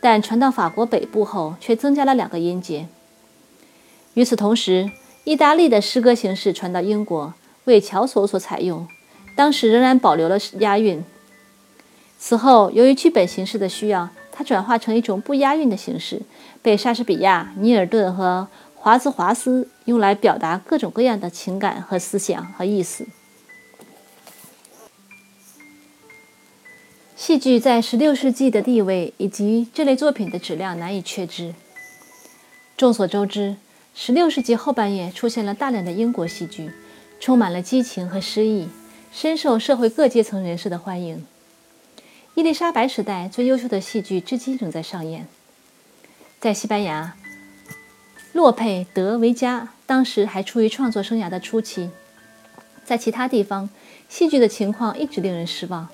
[0.00, 2.86] 但传到法国北部后，却增加了两个音节。
[4.14, 4.90] 与此同时，
[5.24, 8.88] 意大利的诗歌形式传到英国，为乔叟所采用。
[9.38, 11.04] 当时仍然保留了押韵。
[12.18, 16.22] 此后，由于剧本形式的需要，它转化成一种不押韵的形式，
[16.60, 23.06] 被莎士比亚、尼尔顿和华兹华斯用来表达各种各样的情感和思想和意思。
[27.14, 31.54] 戏剧在16世纪的地位以及这类作品的质量难以确知。
[32.76, 33.54] 众所周知
[33.96, 36.72] ，16世纪后半叶出现了大量的英国戏剧，
[37.20, 38.66] 充满了激情和诗意。
[39.10, 41.26] 深受社会各阶层人士的欢迎。
[42.34, 45.26] 伊丽莎白时代最优秀的戏剧至今仍在上演。
[46.38, 47.16] 在西班牙，
[48.32, 51.90] 洛佩·德维加当时还处于创作生涯的初期。
[52.84, 53.68] 在其他地方，
[54.08, 55.88] 戏剧的情况一直令人失望。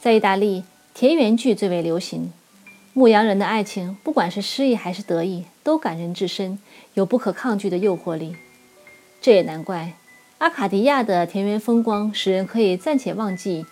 [0.00, 2.32] 在意大利，田园剧最为流行。
[2.94, 6.58] 牧羊人的爱情，不管是失意还是得意，都感人至深，
[6.94, 8.36] 有不可抗拒的诱惑力。
[9.20, 9.92] 这也难怪。
[10.42, 13.64] 阿卡迪亚的田园风光使人可以暂且忘记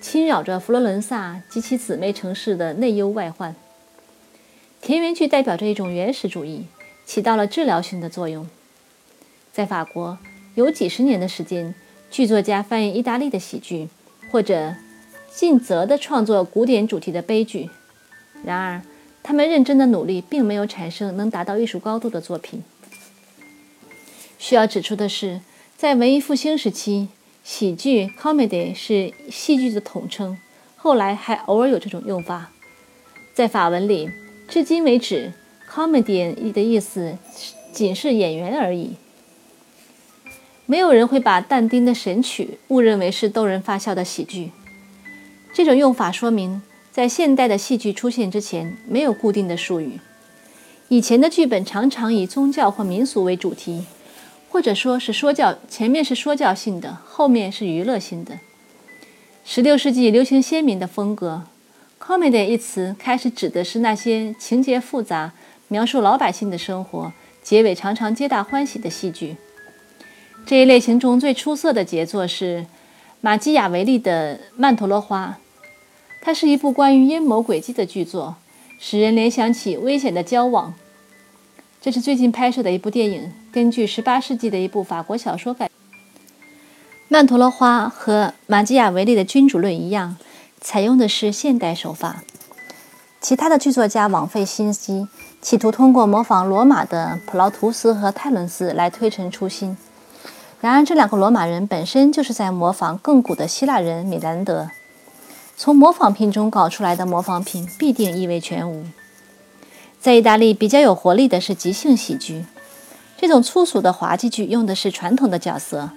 [0.00, 3.54] 侵扰着佛罗伦萨及其姊妹城市的内忧外患。
[4.80, 6.66] 田园剧代表着一种原始主义，
[7.04, 8.48] 起到了治疗性的作用。
[9.52, 10.18] 在法国，
[10.56, 11.72] 有几十年的时间，
[12.10, 13.88] 剧作家翻译意大利的喜剧，
[14.32, 14.74] 或者
[15.32, 17.70] 尽责地创作古典主题的悲剧。
[18.44, 18.82] 然而，
[19.22, 22.64] 他们认真的努力并没有产生能达到艺术高度的作品。
[24.40, 25.40] 需要指出的是。
[25.76, 27.08] 在文艺复兴时期，
[27.44, 30.38] 喜剧 （comedy） 是戏剧的统称，
[30.74, 32.50] 后来还偶尔有这种用法。
[33.34, 34.08] 在法文里，
[34.48, 35.34] 至今为止
[35.70, 37.18] ，comedian 的意思
[37.74, 38.92] 仅是演员而已。
[40.64, 44.52] 没有人会把但丁的《神曲》误认为是逗人发笑的喜剧。
[45.52, 50.00] 这种用法说明，在现代的戏剧出现之前，没有固定的术语。
[50.88, 53.84] 以前的剧本常常以宗教或民俗为主题。
[54.48, 58.38] 或者说是说教，前面是说教性的，后面是娱乐性的。
[59.44, 61.44] 十六世纪流行鲜明的风格
[62.00, 65.32] ，comedy 一词开始指的是那些情节复杂、
[65.68, 69.36] 描述老百姓的生活、结尾常常皆大欢喜的戏剧。
[70.46, 72.66] 这一类型中最出色的杰作是
[73.20, 75.38] 马基雅维利的《曼陀罗花》，
[76.22, 78.36] 它是一部关于阴谋诡计的剧作，
[78.80, 80.74] 使人联想起危险的交往。
[81.86, 85.66] 这是最近拍摄的一部电影，根据十八世纪的一部法国小说改。
[87.06, 90.16] 《曼陀罗花》和马基雅维利的《君主论》一样，
[90.60, 92.24] 采用的是现代手法。
[93.20, 95.06] 其他的剧作家枉费心机，
[95.40, 99.76] 企图通过模仿罗马的普劳图斯和泰伦斯来推陈出新。
[100.60, 104.70] 然而，这两个罗马人本身就是在模仿更古的希腊人米兰德。
[105.56, 108.84] 从模仿品中搞出来的模仿品，必定意味全无。
[110.06, 112.44] 在意大利比较有活力的是即兴喜剧，
[113.16, 115.90] 这种粗俗的滑稽剧用的是传统的角色，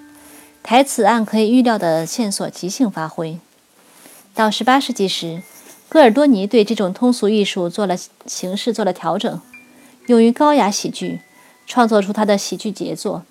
[0.63, 3.37] 台词按可以预料的线索即兴发挥。
[4.33, 5.43] 到18世纪时，
[5.87, 7.95] 戈尔多尼对这种通俗艺术做了
[8.25, 9.39] 形式做了调整，
[10.07, 11.19] 用于高雅喜剧，
[11.67, 13.21] 创作出他的喜剧杰作。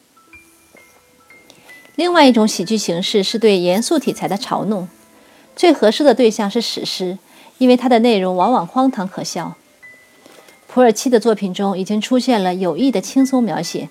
[1.97, 4.87] 另外一种喜剧形式是对严肃题材的嘲弄，
[5.57, 7.18] 最合适的对象是史诗，
[7.59, 9.57] 因为它的内容往往荒唐可笑。
[10.71, 13.89] 普尔契的作品中已经出现了有意的轻松描写。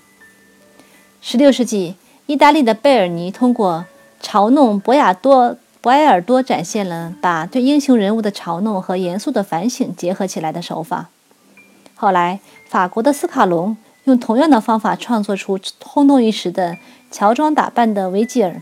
[1.23, 1.95] 16世纪，
[2.27, 3.85] 意大利的贝尔尼通过
[4.21, 11.09] 嘲弄博雅多博埃尔多，展现了把对英雄人物的嘲弄和严肃的反省结合起来的手法。
[11.95, 16.77] 后来，法国的斯卡隆用同样的方法创作出轰动一时的
[17.11, 18.61] 乔装打扮的维吉尔。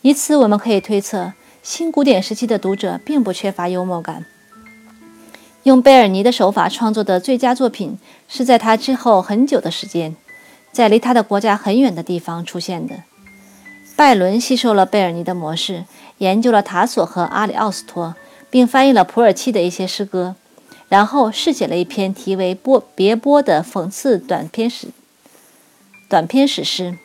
[0.00, 4.24] 以此，我们可以推测，新古典时期的读者并不缺乏幽默感。
[5.64, 10.16] 用贝尔尼的手法创作的最佳作品，是在他之后很久的时间，
[10.72, 13.04] 在离他的国家很远的地方出现的。
[13.94, 15.84] 拜伦吸收了贝尔尼的模式，
[16.18, 18.16] 研究了塔索和阿里奥斯托，
[18.50, 20.34] 并翻译了普尔契的一些诗歌，
[20.88, 24.88] 然后试写了一篇题为《波别波》的讽刺短篇史
[26.08, 26.98] 短篇史诗。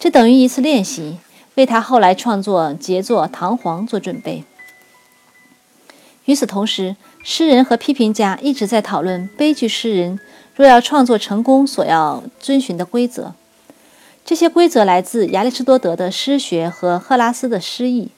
[0.00, 1.18] 这等于一次练习，
[1.54, 4.42] 为他后来创作杰作《唐璜》做准备。
[6.26, 6.94] 与此同时，
[7.24, 10.20] 诗人和批评家一直在讨论悲剧诗人
[10.54, 13.34] 若要创作成功所要遵循的规则。
[14.24, 18.10] 这些规则来自亚里士多德的诗学和赫拉斯的诗意。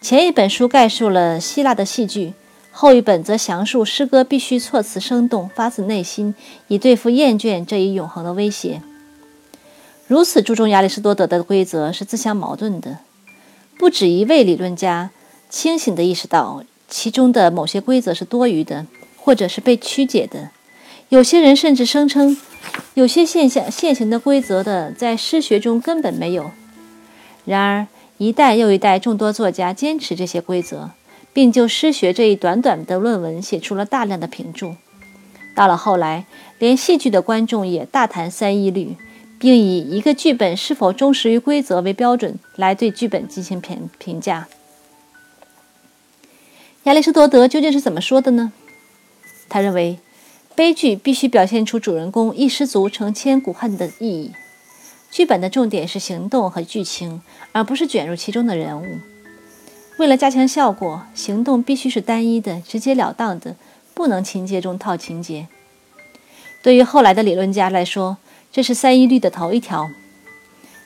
[0.00, 2.34] 前一本书概述了希腊的戏剧，
[2.72, 6.34] 后一本则详述诗歌必须措辞生动，发自内心，
[6.66, 8.82] 以对付厌倦这一永恒的威胁。
[10.08, 12.98] 如此注重亚里士多德的规则是自相矛盾的。
[13.78, 15.10] 不止一位理论家
[15.48, 16.64] 清醒地意识到。
[16.88, 20.50] 其中的某些规则是多余的，或者是被曲解的。
[21.08, 22.36] 有些人甚至声称，
[22.94, 26.50] 有些现象现行的规则的在诗学中根本没有。
[27.44, 27.86] 然而，
[28.18, 30.90] 一代又一代众多作家坚持这些规则，
[31.32, 34.76] 并就诗学这一短短的论文写出了大量的评注。
[35.54, 36.26] 到了后来，
[36.58, 38.96] 连戏剧的观众也大谈三一律，
[39.38, 44.48] 并以一个剧本是否忠实于规则为标准来对剧本进行评评价。
[46.84, 48.52] 亚里士多德究竟是怎么说的呢？
[49.48, 49.98] 他认为，
[50.54, 54.32] 悲剧必须表现出主人公一失足成千古恨的意义。
[55.10, 57.22] 剧本的重点是行动和剧情，
[57.52, 58.98] 而不是卷入其中的人物。
[59.98, 63.56] 为了加强效果，行动必须是单一的、直截了当的，
[63.94, 65.46] 不能情节中套情节。
[66.62, 68.18] 对于后来的理论家来说，
[68.52, 69.88] 这是三一律的头一条。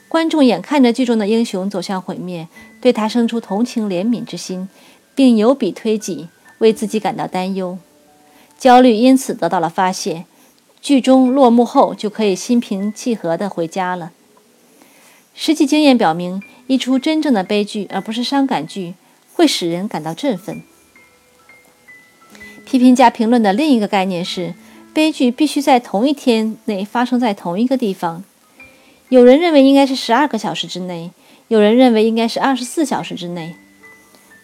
[0.07, 2.47] 观众眼看着剧中的英雄走向毁灭，
[2.79, 4.69] 对他生出同情怜悯之心。
[5.19, 7.77] 并有笔推己，为自己感到担忧，
[8.57, 10.23] 焦虑因此得到了发泄。
[10.79, 14.13] 剧中落幕后，就可以心平气和地回家了。
[15.35, 18.93] 实际经验表明，一出真正的悲剧，而不是伤感剧，
[19.33, 20.63] 会使人感到振奋。
[22.65, 24.53] 批评家评论的另一个概念是，
[24.93, 28.23] 悲剧必须在同一天内发生在同一个地方。
[29.09, 31.11] 有人认为应该是十二个小时之内，
[31.49, 33.57] 有人认为应该是二十四小时之内。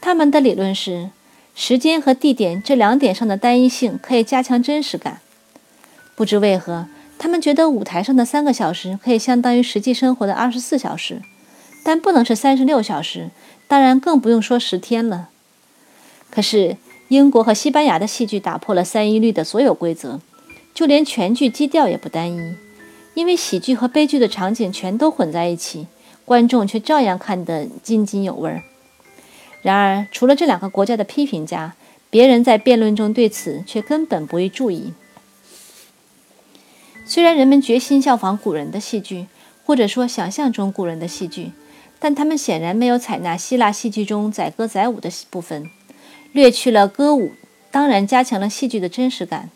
[0.06, 1.10] 他们的理论是，
[1.56, 5.20] 时间和地点这两点上的单一性可以加强真实感。
[6.14, 6.86] 不知为何，
[7.18, 11.24] 他们觉得舞台上的三个小时可以相当于实际生活的二十四小时，
[11.84, 13.32] 但不能是三十六小时，
[13.68, 15.30] 当然更不用说十天了。
[16.30, 16.78] 可是，
[17.08, 20.22] 英国和西班牙的戏剧打破了三一律的所有规则，
[20.76, 22.56] 就连全剧基调也不单一，
[23.16, 25.88] 因为喜剧和悲剧的场景全都混在一起，
[26.26, 28.62] 观众却照样看得津津有味儿。
[29.66, 31.74] 然而，除了这两个国家的批评家，
[32.12, 34.94] 别人在辩论中对此却根本不予注意。
[37.04, 39.26] 虽然人们决心效仿古人的戏剧，
[39.66, 41.52] 或者说想象中古人的戏剧，
[41.98, 45.68] 但他们显然没有采纳希腊戏剧中载歌载舞的部分，
[46.32, 47.32] 略去了歌舞，
[47.72, 49.50] 当然加强了戏剧的真实感。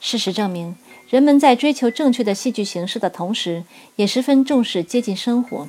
[0.00, 0.76] 事实证明，
[1.08, 3.64] 人们在追求正确的戏剧形式的同时，
[3.96, 5.66] 也十分重视接近生活。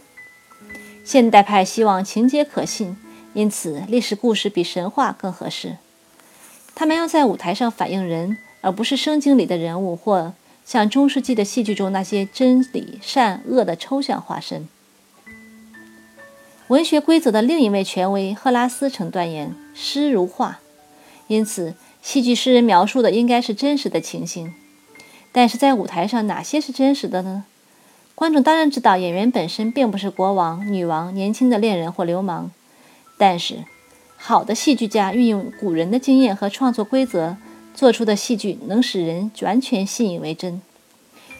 [1.05, 2.97] 现代派希望情节可信。
[3.35, 5.75] 因此，历史故事比神话更合适。
[6.73, 10.33] 他们要在舞台上反映人，而不是圣经里的人物，或
[10.65, 14.69] 像中世纪的戏剧中那些真理、善恶的抽象化身。
[16.69, 20.59] 文学规则的另一位权威赫拉斯曾断言：“诗如画。”
[21.27, 24.53] 因此，戏剧诗人描述的应该是真实的情形。
[25.33, 27.43] 但是在舞台上，哪些是真实的呢？
[28.15, 32.49] 观众当然知道，演员本身并不是国王、女王、年轻的恋人或流氓。
[33.17, 33.63] 但是，
[34.17, 37.37] 好的戏剧家运用古人的经验和创作规则
[37.73, 40.61] 做出的戏剧，能使人完全信以为真。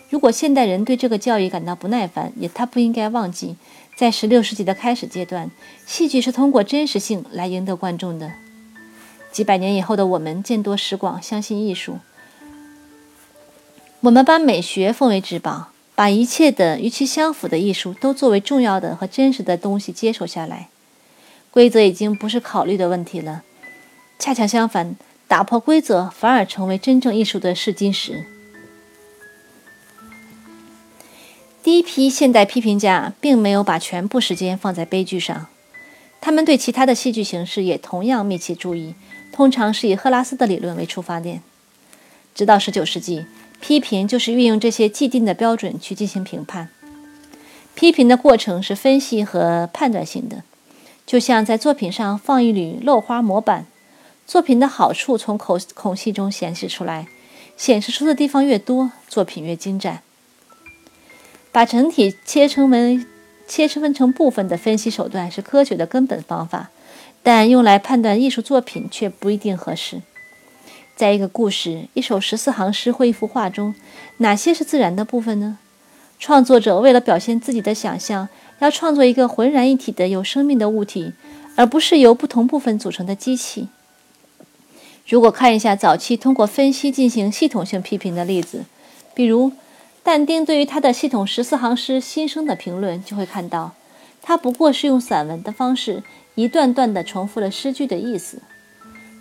[0.10, 3.56] 如果现代人对这个教育感到不耐烦，也他不应该忘记，
[3.98, 5.50] 在16世纪的开始阶段，
[5.86, 8.32] 戏剧是通过真实性来赢得观众的。
[9.32, 11.98] 几百年以后的我们见多识广，相信艺术，
[14.02, 20.70] 我们把美学奉为至宝，把一切的与其相符的艺术都作为重要的和真实的东西接受下来。
[21.56, 23.44] 规则已经不是考虑的问题了，
[24.20, 28.26] 恰恰相反，打破规则反而成为真正艺术的试金石。
[31.64, 35.48] 第一批现代批评家并没有把全部时间放在悲剧上，
[36.20, 38.94] 他们对其他的戏剧形式也同样密切注意，
[39.32, 41.42] 通常是以赫拉斯的理论为出发点。
[42.34, 43.26] 直到19世纪，
[43.62, 46.68] 批评就是运用这些既定的标准去进行评判。
[47.74, 50.44] 批评的过程是分析和判断性的。
[51.06, 53.68] 就像在作品上放一缕镂花模板，
[54.26, 57.08] 作品的好处从口孔隙中显示出来，
[57.56, 60.02] 显示出的地方越多，作品越精湛。
[61.52, 63.06] 把整体切成为
[63.48, 66.72] 切分成部分的分析手段是科学的根本方法，
[67.22, 70.02] 但用来判断艺术作品却不一定合适。
[70.96, 73.76] 在一个故事、一首十四行诗或一幅画中，
[74.18, 75.60] 哪些是自然的部分呢？
[76.18, 78.30] 创作者为了表现自己的想象，
[78.66, 81.14] 要创作一个浑然一体的有生命的物体，
[81.56, 83.68] 而不是由不同部分组成的机器。
[85.08, 88.66] 如果看一下早期通过分析进行系统性批评的例子，
[89.14, 89.52] 比如
[90.02, 93.76] 但丁对于他的系统十四行诗新生的评论，就会看到，
[94.24, 96.02] 他不过是用散文的方式
[96.34, 98.42] 一段段地重复了诗句的意思。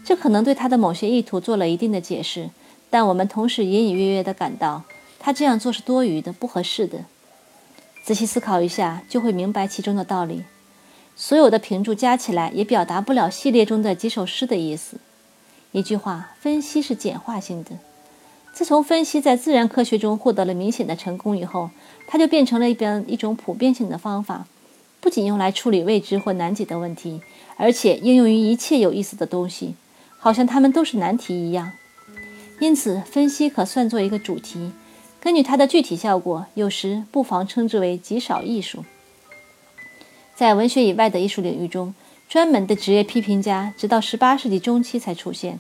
[0.07, 2.49] 这可能对他的某些意图做了一定的解释，
[2.89, 4.85] 但我们同时隐隐约约地感到，
[5.19, 7.01] 他这样做是多余的、不合适的。
[8.05, 10.45] 仔细思考一下，就会明白其中的道理。
[11.17, 14.99] 所有的评注加起来，也表达不了系列中的几首诗的意思。
[15.73, 17.71] 一句话，分析是简化性的。
[18.53, 21.71] 自从分析在自然科学中获得了明显的成功以后，
[22.07, 24.47] 它就变成了一边一种普遍性的方法，
[25.01, 27.23] 不仅用来处理未知或难解的问题，
[27.57, 29.77] 而且应用于一切有意思的东西。
[30.19, 31.73] 好像它们都是难题一样，
[32.61, 34.73] 因此分析可算作一个主题。
[35.25, 38.85] 根据它的具体效果，有时不妨称之为极少艺术。
[40.35, 41.95] 在文学以外的艺术领域中，
[42.29, 45.59] 专门的职业批评家直到18世纪中期才出现。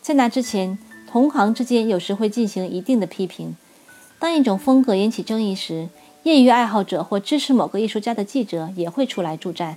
[0.00, 0.78] 在那之前，
[1.10, 3.56] 同行之间有时会进行一定的批评。
[4.20, 5.88] 当一种风格引起争议时，
[6.22, 9.76] 业余爱好者或支持某个艺术家的记者也会出来助战。